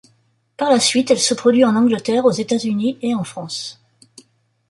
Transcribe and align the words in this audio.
Par 0.57 0.71
la 0.71 0.79
suite, 0.79 1.11
elle 1.11 1.19
se 1.19 1.35
produit 1.35 1.63
en 1.63 1.75
Angleterre, 1.75 2.25
aux 2.25 2.31
États-Unis 2.31 2.97
et 3.03 3.13
en 3.13 3.23
France. 3.23 3.79